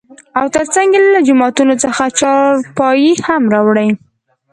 [0.39, 3.89] او تر څنګ يې له جومات څخه چارپايي هم راوړى.